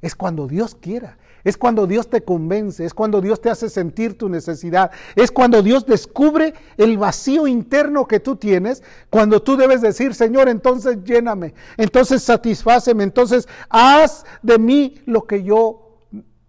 [0.02, 1.18] es cuando Dios quiera.
[1.42, 5.62] Es cuando Dios te convence, es cuando Dios te hace sentir tu necesidad, es cuando
[5.62, 11.54] Dios descubre el vacío interno que tú tienes, cuando tú debes decir, Señor, entonces lléname,
[11.78, 15.98] entonces satisfáceme, entonces haz de mí lo que yo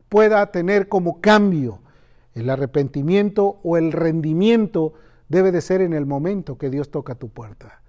[0.10, 1.80] pueda tener como cambio.
[2.34, 4.94] El arrepentimiento o el rendimiento
[5.30, 7.81] debe de ser en el momento que Dios toca tu puerta.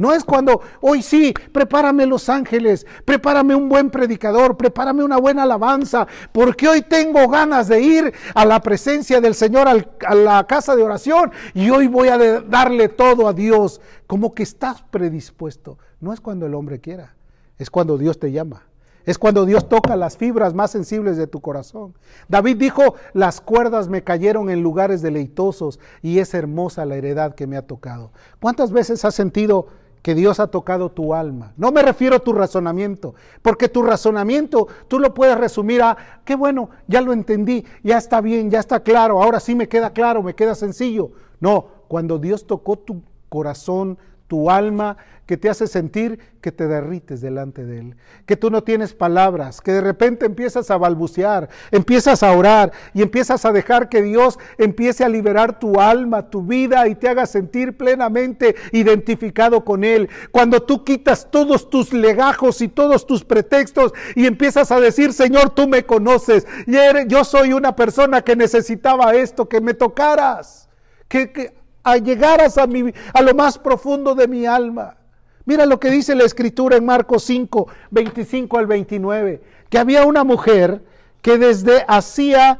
[0.00, 5.42] No es cuando, hoy sí, prepárame los ángeles, prepárame un buen predicador, prepárame una buena
[5.42, 10.74] alabanza, porque hoy tengo ganas de ir a la presencia del Señor, a la casa
[10.74, 15.76] de oración, y hoy voy a darle todo a Dios, como que estás predispuesto.
[16.00, 17.14] no es cuando el hombre quiera,
[17.58, 18.62] es cuando Dios te llama.
[19.04, 21.94] Es cuando Dios toca las fibras más sensibles de tu corazón.
[22.28, 27.46] David dijo, las cuerdas me cayeron en lugares deleitosos y es hermosa la heredad que
[27.46, 28.12] me ha tocado.
[28.40, 29.68] ¿Cuántas veces has sentido
[30.02, 31.52] que Dios ha tocado tu alma.
[31.56, 36.34] No me refiero a tu razonamiento, porque tu razonamiento tú lo puedes resumir a, qué
[36.34, 40.22] bueno, ya lo entendí, ya está bien, ya está claro, ahora sí me queda claro,
[40.22, 41.10] me queda sencillo.
[41.40, 43.98] No, cuando Dios tocó tu corazón,
[44.30, 48.62] tu alma, que te hace sentir que te derrites delante de Él, que tú no
[48.62, 53.88] tienes palabras, que de repente empiezas a balbucear, empiezas a orar y empiezas a dejar
[53.88, 59.64] que Dios empiece a liberar tu alma, tu vida y te haga sentir plenamente identificado
[59.64, 60.08] con Él.
[60.30, 65.50] Cuando tú quitas todos tus legajos y todos tus pretextos y empiezas a decir, Señor,
[65.50, 66.74] tú me conoces, y
[67.08, 70.68] yo soy una persona que necesitaba esto, que me tocaras,
[71.08, 74.96] que, que a llegaras a, mi, a lo más profundo de mi alma.
[75.44, 80.24] Mira lo que dice la escritura en Marcos 5, 25 al 29, que había una
[80.24, 80.84] mujer
[81.22, 82.58] que desde hacía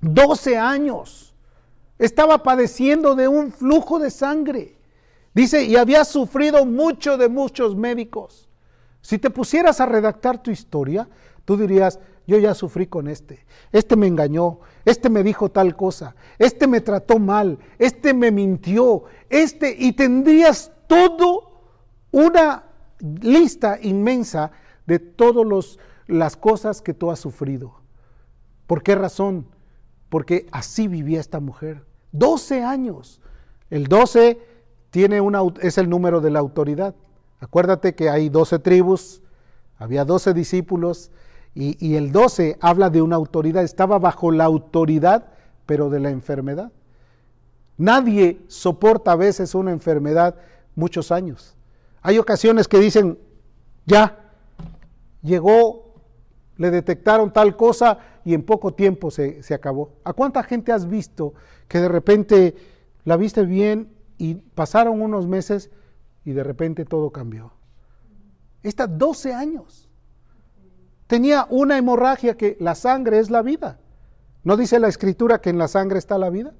[0.00, 1.34] 12 años
[1.98, 4.76] estaba padeciendo de un flujo de sangre.
[5.34, 8.48] Dice, y había sufrido mucho de muchos médicos.
[9.02, 11.08] Si te pusieras a redactar tu historia,
[11.44, 16.14] tú dirías, yo ya sufrí con este, este me engañó, este me dijo tal cosa,
[16.38, 21.60] este me trató mal, este me mintió, este, y tendrías todo
[22.12, 22.64] una
[23.20, 24.52] lista inmensa
[24.86, 27.80] de todas las cosas que tú has sufrido.
[28.68, 29.48] ¿Por qué razón?
[30.08, 31.84] Porque así vivía esta mujer.
[32.12, 33.20] 12 años.
[33.70, 34.38] El 12
[34.90, 36.94] tiene una, es el número de la autoridad.
[37.40, 39.20] Acuérdate que hay 12 tribus,
[39.78, 41.10] había 12 discípulos,
[41.58, 45.28] y, el 12 habla de una autoridad, estaba bajo la autoridad,
[45.64, 46.70] pero de la enfermedad.
[47.78, 50.36] Nadie soporta a veces una enfermedad
[50.74, 51.56] muchos años.
[52.02, 53.18] Hay ocasiones que dicen,
[53.86, 54.32] ya,
[55.22, 55.94] llegó,
[56.58, 59.92] le detectaron tal cosa y en poco tiempo se, se acabó.
[60.04, 61.32] ¿A cuánta gente has visto
[61.68, 62.54] que de repente
[63.04, 65.70] la viste bien y pasaron unos meses
[66.22, 67.52] y de repente todo cambió?
[68.62, 69.85] Está 12 años.
[71.06, 73.78] Tenía una hemorragia que la sangre es la vida.
[74.42, 76.52] ¿No dice la escritura que en la sangre está la vida?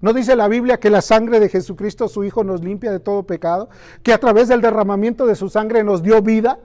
[0.00, 3.22] ¿No dice la Biblia que la sangre de Jesucristo, su Hijo, nos limpia de todo
[3.22, 3.70] pecado?
[4.02, 6.58] Que a través del derramamiento de su sangre nos dio vida.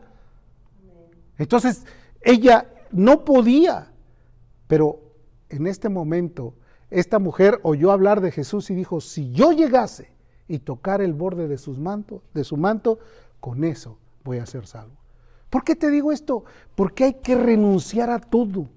[1.38, 1.86] Entonces,
[2.22, 3.94] ella no podía,
[4.68, 5.00] pero
[5.48, 6.56] en este momento,
[6.90, 10.12] esta mujer oyó hablar de Jesús y dijo, si yo llegase
[10.48, 13.00] y tocar el borde de, sus manto, de su manto,
[13.40, 14.98] con eso voy a ser salvo.
[15.50, 16.44] ¿Por qué te digo esto?
[16.76, 18.68] Porque hay que renunciar a todo.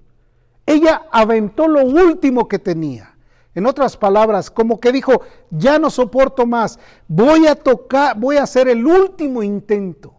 [0.65, 3.15] Ella aventó lo último que tenía.
[3.55, 8.43] En otras palabras, como que dijo, ya no soporto más, voy a tocar, voy a
[8.43, 10.15] hacer el último intento.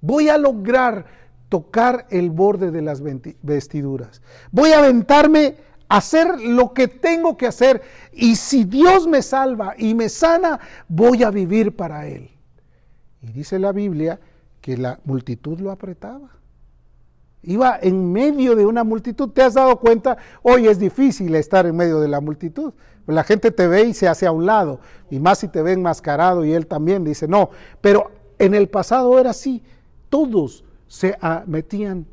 [0.00, 1.06] Voy a lograr
[1.48, 3.02] tocar el borde de las
[3.42, 4.22] vestiduras.
[4.52, 5.56] Voy a aventarme
[5.88, 10.60] a hacer lo que tengo que hacer y si Dios me salva y me sana,
[10.88, 12.30] voy a vivir para Él.
[13.20, 14.20] Y dice la Biblia
[14.62, 16.30] que la multitud lo apretaba.
[17.42, 19.30] Iba en medio de una multitud.
[19.30, 20.16] ¿Te has dado cuenta?
[20.42, 22.72] Hoy es difícil estar en medio de la multitud.
[23.08, 24.78] La gente te ve y se hace a un lado.
[25.10, 27.50] Y más si te ve enmascarado y él también dice, no.
[27.80, 29.62] Pero en el pasado era así.
[30.08, 32.06] Todos se ah, metían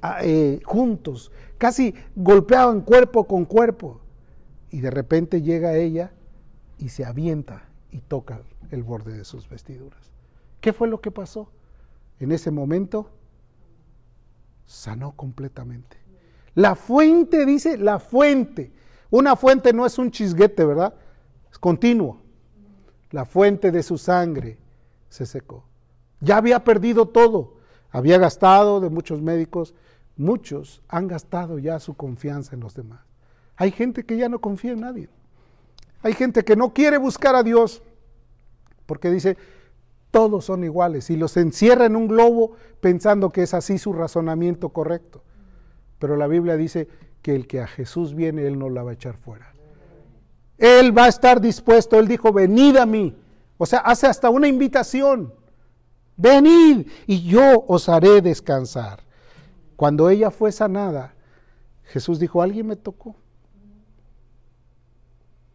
[0.00, 1.32] ah, eh, juntos.
[1.58, 4.00] Casi golpeaban cuerpo con cuerpo.
[4.70, 6.12] Y de repente llega ella
[6.78, 10.12] y se avienta y toca el borde de sus vestiduras.
[10.60, 11.48] ¿Qué fue lo que pasó?
[12.20, 13.10] En ese momento
[14.66, 15.96] sanó completamente.
[16.54, 18.72] La fuente, dice, la fuente.
[19.10, 20.94] Una fuente no es un chisguete, ¿verdad?
[21.50, 22.20] Es continuo.
[23.10, 24.58] La fuente de su sangre
[25.08, 25.64] se secó.
[26.20, 27.56] Ya había perdido todo.
[27.90, 29.74] Había gastado de muchos médicos.
[30.16, 33.00] Muchos han gastado ya su confianza en los demás.
[33.56, 35.08] Hay gente que ya no confía en nadie.
[36.02, 37.82] Hay gente que no quiere buscar a Dios
[38.88, 39.36] porque dice,
[40.10, 44.70] todos son iguales y los encierra en un globo pensando que es así su razonamiento
[44.70, 45.22] correcto.
[45.98, 46.88] Pero la Biblia dice
[47.22, 49.52] que el que a Jesús viene, Él no la va a echar fuera.
[50.56, 53.16] Él va a estar dispuesto, Él dijo, venid a mí.
[53.58, 55.32] O sea, hace hasta una invitación.
[56.16, 59.02] Venid y yo os haré descansar.
[59.76, 61.14] Cuando ella fue sanada,
[61.84, 63.14] Jesús dijo, alguien me tocó.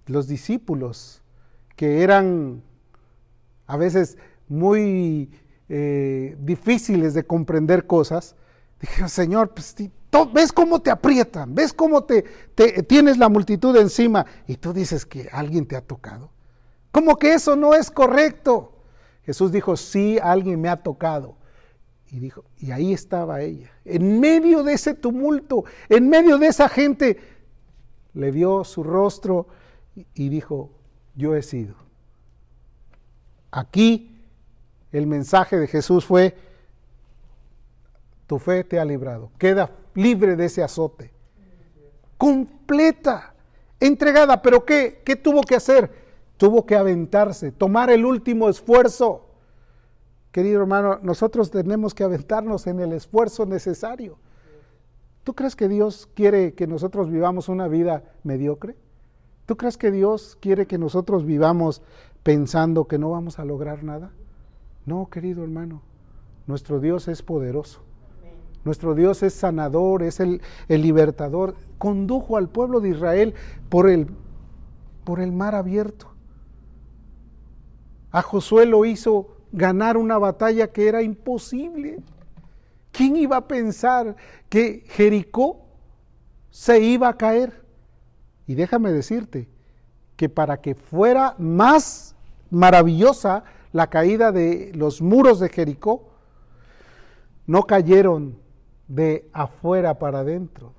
[0.05, 1.21] Los discípulos,
[1.75, 2.61] que eran
[3.67, 5.31] a veces muy
[5.69, 8.35] eh, difíciles de comprender cosas,
[8.79, 9.75] dije, Señor, pues,
[10.33, 11.55] ¿ves cómo te aprietan?
[11.55, 12.23] ¿Ves cómo te,
[12.83, 14.25] tienes la multitud encima?
[14.47, 16.31] Y tú dices que alguien te ha tocado.
[16.91, 18.73] Como que eso no es correcto.
[19.25, 21.37] Jesús dijo, sí, alguien me ha tocado.
[22.11, 26.69] Y dijo, y ahí estaba ella, en medio de ese tumulto, en medio de esa
[26.69, 27.17] gente,
[28.13, 29.47] le vio su rostro
[30.13, 30.69] y dijo,
[31.15, 31.73] yo he sido.
[33.49, 34.12] Aquí
[34.93, 36.35] el mensaje de Jesús fue,
[38.27, 41.11] tu fe te ha librado, queda libre de ese azote.
[42.17, 43.33] Completa,
[43.79, 45.91] entregada, pero ¿qué, qué tuvo que hacer?
[46.37, 49.27] Tuvo que aventarse, tomar el último esfuerzo.
[50.31, 54.17] Querido hermano, nosotros tenemos que aventarnos en el esfuerzo necesario.
[55.23, 58.75] ¿Tú crees que Dios quiere que nosotros vivamos una vida mediocre?
[59.45, 61.81] ¿Tú crees que Dios quiere que nosotros vivamos
[62.23, 64.11] pensando que no vamos a lograr nada?
[64.85, 65.81] No, querido hermano,
[66.47, 67.81] nuestro Dios es poderoso.
[68.65, 71.55] Nuestro Dios es sanador, es el, libertador.
[71.77, 73.33] Condujo al pueblo de Israel
[73.69, 74.07] por el,
[75.03, 76.13] por el mar abierto.
[78.11, 81.99] A Josué lo hizo ganar una batalla que era imposible.
[82.91, 84.15] ¿Quién iba a pensar
[84.49, 85.65] que Jericó
[86.49, 87.65] se iba a caer?
[88.47, 89.49] Y déjame decirte
[90.15, 92.15] que para que fuera más
[92.49, 93.43] maravillosa
[93.73, 96.03] la caída de los muros de Jericó,
[97.47, 98.37] no cayeron
[98.87, 100.71] de afuera para adentro,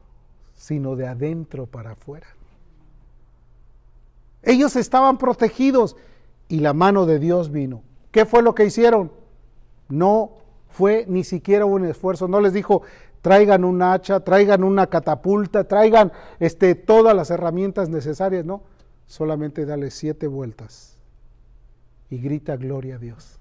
[0.55, 2.29] sino de adentro para afuera.
[4.43, 5.97] Ellos estaban protegidos
[6.49, 7.83] y la mano de Dios vino.
[8.13, 9.11] ¿Qué fue lo que hicieron?
[9.89, 10.31] No
[10.69, 12.29] fue ni siquiera un esfuerzo.
[12.29, 12.83] No les dijo,
[13.23, 18.45] traigan un hacha, traigan una catapulta, traigan este, todas las herramientas necesarias.
[18.45, 18.63] No,
[19.07, 20.94] solamente dale siete vueltas
[22.11, 23.39] y grita gloria a Dios.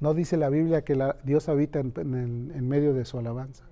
[0.00, 3.64] No dice la Biblia que Dios habita en, medio de su alabanza.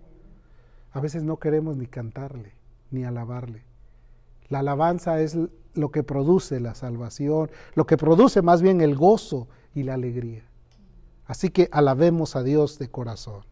[0.93, 2.53] A veces no queremos ni cantarle,
[2.91, 3.63] ni alabarle.
[4.49, 5.37] La alabanza es
[5.75, 10.43] lo que produce la salvación, lo que produce más bien el gozo y la alegría.
[11.27, 13.45] Así que alabemos a Dios de corazón.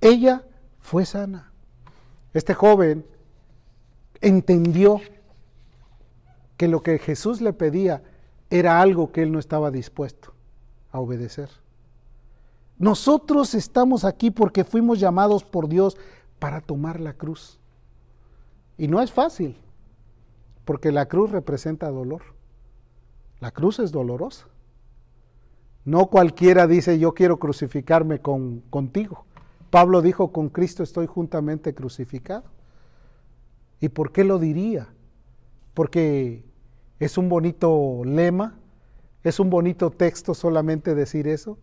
[0.00, 0.44] Ella
[0.80, 1.52] fue sana.
[2.34, 3.06] Este joven
[4.20, 5.00] entendió
[6.62, 8.04] que lo que Jesús le pedía
[8.48, 10.32] era algo que él no estaba dispuesto
[10.92, 11.48] a obedecer.
[12.78, 15.96] Nosotros estamos aquí porque fuimos llamados por Dios
[16.38, 17.58] para tomar la cruz.
[18.78, 19.56] Y no es fácil,
[20.64, 22.22] porque la cruz representa dolor.
[23.40, 24.46] La cruz es dolorosa.
[25.84, 29.24] No cualquiera dice yo quiero crucificarme con, contigo.
[29.70, 32.44] Pablo dijo con Cristo estoy juntamente crucificado.
[33.80, 34.94] ¿Y por qué lo diría?
[35.74, 36.51] Porque
[37.04, 38.58] es un bonito lema,
[39.24, 41.58] ¿Es un bonito texto solamente decir eso?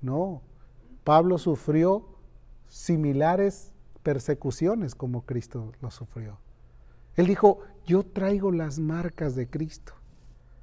[0.00, 0.40] No,
[1.04, 2.06] Pablo sufrió
[2.66, 6.38] similares persecuciones como Cristo lo sufrió.
[7.16, 9.92] Él dijo, yo traigo las marcas de Cristo.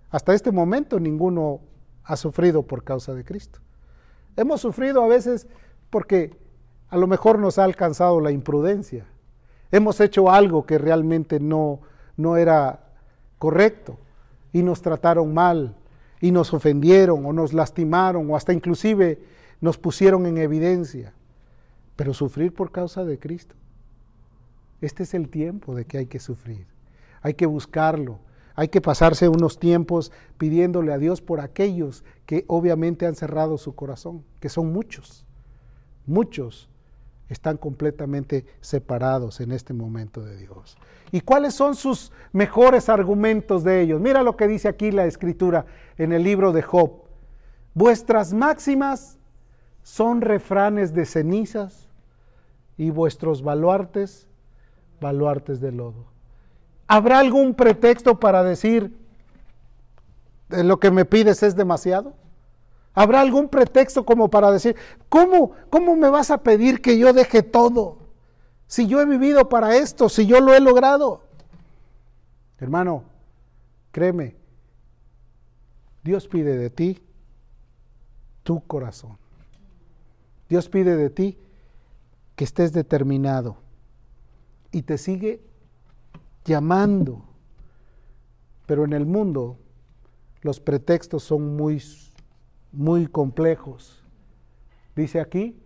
[0.10, 1.62] Hasta este momento ninguno
[2.04, 3.60] ha sufrido por causa de Cristo.
[4.36, 5.48] Hemos sufrido a veces
[5.90, 6.38] porque
[6.90, 9.06] a lo mejor nos ha alcanzado la imprudencia.
[9.72, 11.82] Hemos hecho algo que realmente no,
[12.18, 12.92] no era
[13.38, 14.00] correcto
[14.54, 15.76] y nos trataron mal
[16.20, 19.20] y nos ofendieron o nos lastimaron o hasta inclusive
[19.60, 21.14] nos pusieron en evidencia.
[21.96, 23.56] Pero sufrir por causa de Cristo.
[24.82, 26.66] Este es el tiempo de que hay que sufrir.
[27.22, 28.20] Hay que buscarlo.
[28.56, 33.76] Hay que pasarse unos tiempos pidiéndole a Dios por aquellos que obviamente han cerrado su
[33.76, 35.26] corazón, que son muchos.
[36.06, 36.71] Muchos
[37.32, 40.78] están completamente separados en este momento de Dios.
[41.14, 44.02] ¿Y cuáles son sus mejores argumentos de ellos?
[44.02, 45.66] Mira lo que dice aquí la escritura
[45.98, 47.04] en el libro de Job.
[47.74, 49.18] Vuestras máximas
[49.82, 51.88] son refranes de cenizas
[52.78, 54.28] y vuestros baluartes,
[55.00, 56.08] baluartes de lodo.
[56.86, 58.94] ¿Habrá algún pretexto para decir
[60.50, 62.14] lo que me pides es demasiado?
[62.94, 64.76] ¿Habrá algún pretexto como para decir,
[65.08, 68.00] ¿cómo, ¿cómo me vas a pedir que yo deje todo?
[68.68, 71.24] Si yo he vivido para esto, si yo lo he logrado.
[72.60, 73.04] Hermano,
[73.92, 74.36] créeme,
[76.04, 77.02] Dios pide de ti
[78.44, 79.18] tu corazón.
[80.50, 81.38] Dios pide de ti
[82.36, 83.58] que estés determinado
[84.72, 85.42] y te sigue
[86.44, 87.24] llamando.
[88.66, 89.58] Pero en el mundo
[90.42, 91.80] los pretextos son muy
[92.72, 94.04] muy complejos.
[94.96, 95.62] Dice aquí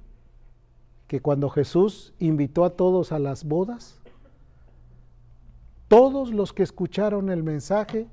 [1.08, 4.00] que cuando Jesús invitó a todos a las bodas,
[5.88, 8.08] todos los que escucharon el mensaje,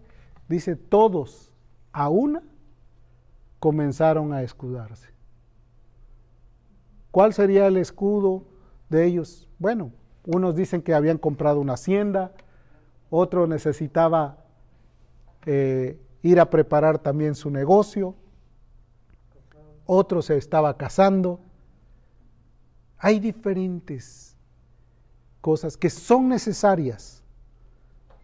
[0.48, 1.54] dice todos
[1.92, 2.42] a una,
[3.58, 5.12] comenzaron a escudarse.
[7.10, 8.44] ¿Cuál sería el escudo
[8.88, 9.48] de ellos?
[9.58, 9.92] Bueno,
[10.26, 12.32] unos dicen que habían comprado una hacienda,
[13.10, 14.44] otro necesitaba
[15.44, 18.14] eh, ir a preparar también su negocio,
[19.86, 21.40] otro se estaba casando.
[22.98, 24.36] Hay diferentes
[25.40, 27.22] cosas que son necesarias,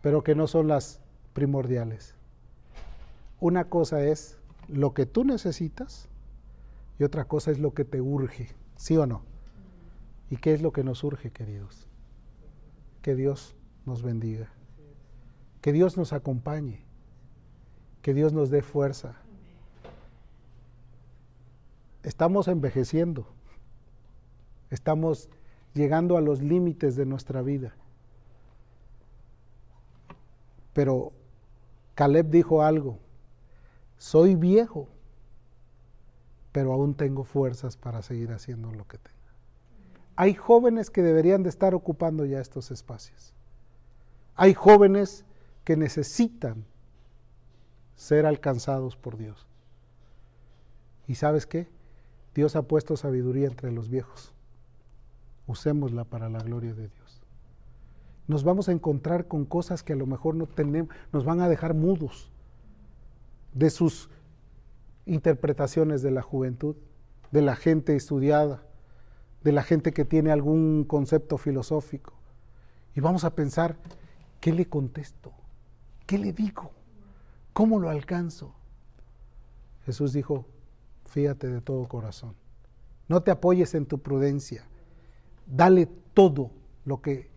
[0.02, 1.00] pero que no son las
[1.32, 2.14] primordiales.
[3.40, 4.38] Una cosa es
[4.68, 6.08] lo que tú necesitas
[6.98, 9.22] y otra cosa es lo que te urge, ¿sí o no?
[10.30, 11.86] ¿Y qué es lo que nos urge, queridos?
[13.02, 13.54] Que Dios
[13.86, 14.48] nos bendiga,
[15.60, 16.84] que Dios nos acompañe,
[18.02, 19.16] que Dios nos dé fuerza.
[22.08, 23.26] Estamos envejeciendo,
[24.70, 25.28] estamos
[25.74, 27.74] llegando a los límites de nuestra vida.
[30.72, 31.12] Pero
[31.94, 32.98] Caleb dijo algo,
[33.98, 34.88] soy viejo,
[36.50, 39.18] pero aún tengo fuerzas para seguir haciendo lo que tengo.
[40.16, 43.34] Hay jóvenes que deberían de estar ocupando ya estos espacios.
[44.34, 45.26] Hay jóvenes
[45.62, 46.64] que necesitan
[47.96, 49.46] ser alcanzados por Dios.
[51.06, 51.68] ¿Y sabes qué?
[52.38, 54.32] Dios ha puesto sabiduría entre los viejos.
[55.48, 57.20] Usémosla para la gloria de Dios.
[58.28, 61.48] Nos vamos a encontrar con cosas que a lo mejor no tenemos, nos van a
[61.48, 62.30] dejar mudos
[63.54, 64.08] de sus
[65.04, 66.76] interpretaciones de la juventud,
[67.32, 68.62] de la gente estudiada,
[69.42, 72.12] de la gente que tiene algún concepto filosófico.
[72.94, 73.74] Y vamos a pensar,
[74.40, 75.32] ¿qué le contesto?
[76.06, 76.70] ¿Qué le digo?
[77.52, 78.54] ¿Cómo lo alcanzo?
[79.86, 80.46] Jesús dijo,
[81.08, 82.34] fíate de todo corazón.
[83.08, 84.64] No te apoyes en tu prudencia.
[85.46, 86.50] Dale todo
[86.84, 87.30] lo que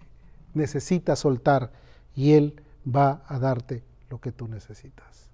[0.53, 1.72] necesitas soltar
[2.15, 5.30] y Él va a darte lo que tú necesitas.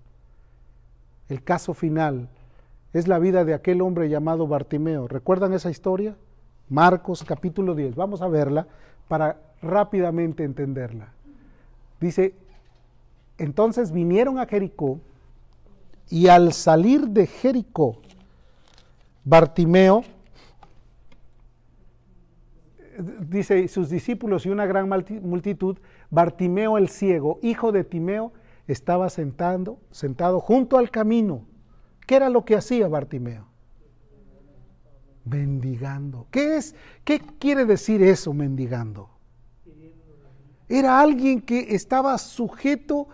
[1.28, 2.30] El caso final
[2.94, 5.08] es la vida de aquel hombre llamado Bartimeo.
[5.08, 6.16] ¿Recuerdan esa historia?
[6.70, 7.96] Marcos capítulo 10.
[7.96, 8.68] Vamos a verla
[9.08, 11.12] para rápidamente entenderla.
[12.00, 12.36] Dice,
[13.38, 15.00] entonces vinieron a Jericó
[16.10, 18.02] y al salir de Jericó,
[19.30, 20.06] Bartimeo,
[23.28, 25.78] dice sus discípulos y una gran multitud,
[26.10, 28.32] Bartimeo el ciego, hijo de Timeo,
[28.68, 31.46] estaba sentando, sentado junto al camino.
[32.06, 33.50] ¿Qué era lo que hacía Bartimeo?
[35.26, 36.28] Mendigando.
[36.32, 36.74] ¿Qué es?
[37.04, 39.10] ¿Qué quiere decir eso, mendigando?
[40.70, 43.10] Era alguien que estaba sujeto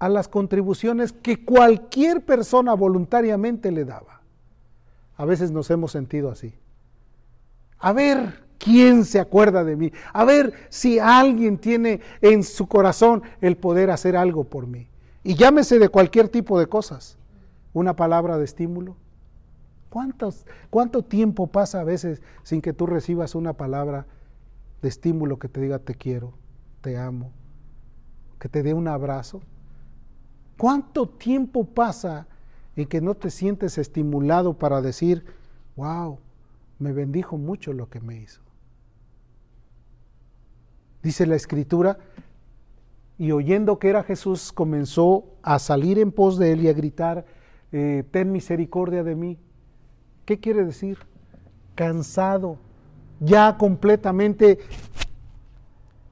[0.00, 4.21] a las contribuciones que cualquier persona voluntariamente le daba.
[5.22, 6.52] A veces nos hemos sentido así.
[7.78, 9.92] A ver, ¿Quién se acuerda de mí?
[10.12, 14.88] A ver si alguien tiene en su corazón el poder hacer algo por mí.
[15.24, 17.18] Y llámese de cualquier tipo de cosas.
[17.72, 18.96] Una palabra de estímulo.
[19.90, 24.06] ¿Cuántos, ¿Cuánto tiempo pasa a veces sin que tú recibas una palabra
[24.80, 26.32] de estímulo que te diga te quiero,
[26.80, 27.30] te amo,
[28.38, 29.40] que te dé un abrazo?
[30.56, 32.26] ¿Cuánto tiempo pasa
[32.76, 35.24] en que no te sientes estimulado para decir,
[35.76, 36.18] wow,
[36.78, 38.42] me bendijo mucho lo que me hizo?
[41.02, 41.98] dice la escritura,
[43.18, 47.24] y oyendo que era Jesús, comenzó a salir en pos de él y a gritar,
[47.72, 49.38] eh, ten misericordia de mí.
[50.24, 50.98] ¿Qué quiere decir?
[51.74, 52.58] Cansado,
[53.20, 54.58] ya completamente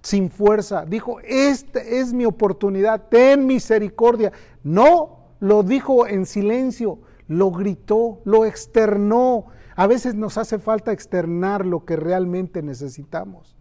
[0.03, 0.85] sin fuerza.
[0.85, 4.33] Dijo, esta es mi oportunidad, ten misericordia.
[4.63, 9.47] No lo dijo en silencio, lo gritó, lo externó.
[9.75, 13.57] A veces nos hace falta externar lo que realmente necesitamos.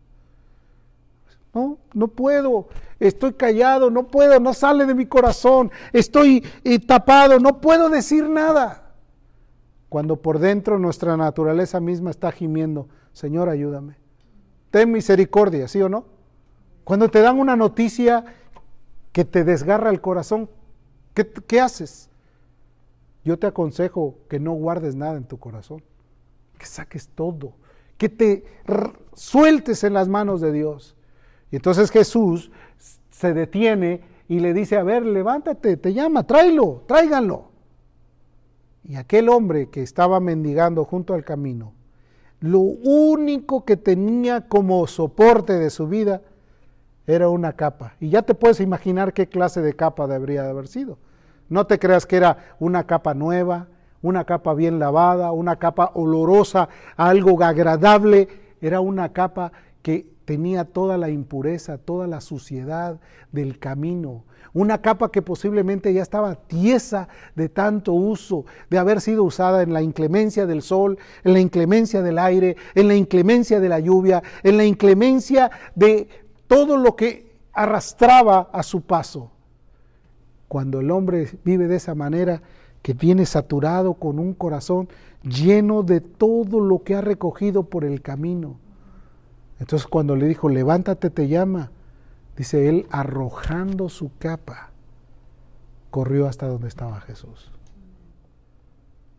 [1.53, 2.67] No, no puedo,
[2.99, 8.29] estoy callado, no puedo, no sale de mi corazón, estoy eh, tapado, no puedo decir
[8.29, 8.93] nada.
[9.87, 13.95] Cuando por dentro nuestra naturaleza misma está gimiendo, Señor, ayúdame.
[14.69, 16.05] Ten misericordia, ¿sí o no?
[16.83, 18.25] Cuando te dan una noticia
[19.11, 20.49] que te desgarra el corazón,
[21.13, 22.09] ¿qué, haces?
[23.23, 25.83] Yo te aconsejo que no guardes nada en tu corazón,
[26.57, 27.53] que saques todo,
[27.97, 28.43] que te
[29.13, 30.95] sueltes en las manos de Dios
[31.51, 32.51] y entonces Jesús
[33.09, 37.49] se detiene y le dice, a ver, levántate, te llama, tráelo, tráiganlo.
[38.83, 41.73] Y aquel hombre que estaba mendigando junto al camino,
[42.39, 46.21] lo único que tenía como soporte de su vida
[47.09, 47.93] era una capa.
[47.99, 50.99] Y ya te puedes imaginar qué clase de capa debería de haber sido.
[51.49, 53.67] No te creas que era una capa nueva,
[54.01, 58.27] una capa bien lavada, una capa olorosa, algo agradable.
[58.61, 59.51] Era una capa
[59.81, 62.99] que tenía toda la impureza, toda la suciedad
[63.31, 69.23] del camino, una capa que posiblemente ya estaba tiesa de tanto uso, de haber sido
[69.23, 73.69] usada en la inclemencia del sol, en la inclemencia del aire, en la inclemencia de
[73.69, 76.07] la lluvia, en la inclemencia de
[76.49, 79.29] todo lo que arrastraba a su paso.
[80.47, 82.41] Cuando el hombre vive de esa manera,
[82.81, 84.89] que viene saturado con un corazón
[85.21, 88.57] lleno de todo lo que ha recogido por el camino.
[89.59, 91.69] Entonces cuando le dijo, levántate, te llama,
[92.35, 94.71] dice él, arrojando su capa,
[95.91, 97.51] corrió hasta donde estaba Jesús.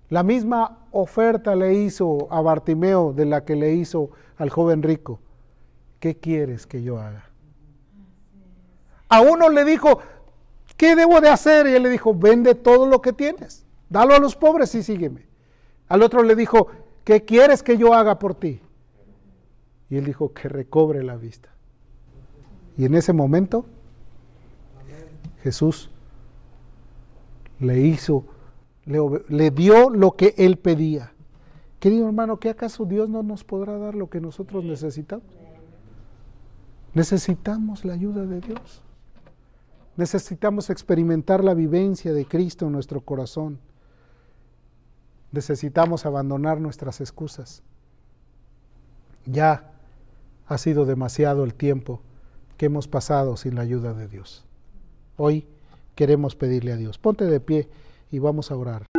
[0.09, 5.21] La misma oferta le hizo a Bartimeo de la que le hizo al joven rico.
[6.01, 7.27] ¿Qué quieres que yo haga?
[9.09, 10.01] A uno le dijo,
[10.77, 11.67] ¿qué debo de hacer?
[11.67, 15.27] Y él le dijo, vende todo lo que tienes, dalo a los pobres y sígueme.
[15.89, 16.69] Al otro le dijo,
[17.05, 18.61] ¿qué quieres que yo haga por ti?
[19.89, 21.51] Y él dijo, que recobre la vista.
[22.77, 23.67] Y en ese momento,
[25.43, 25.91] Jesús
[27.59, 28.25] le hizo
[28.87, 31.13] le, dio lo que él pedía.
[31.79, 35.25] Querido hermano, ¿qué acaso Dios no nos podrá dar lo que nosotros necesitamos?
[36.95, 38.83] Necesitamos la ayuda de Dios.
[39.97, 43.59] Necesitamos experimentar la vivencia de Cristo en nuestro corazón.
[45.33, 47.63] Necesitamos abandonar nuestras excusas.
[49.27, 49.71] Ya
[50.47, 52.01] ha sido demasiado el tiempo
[52.57, 54.45] que hemos pasado sin la ayuda de Dios.
[55.17, 55.47] Hoy
[55.95, 56.99] queremos pedirle a Dios.
[56.99, 57.69] Ponte de pie
[58.11, 58.90] y vamos a orar.